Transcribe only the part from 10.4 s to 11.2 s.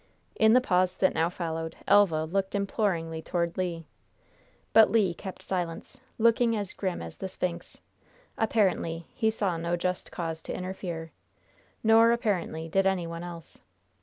to interfere;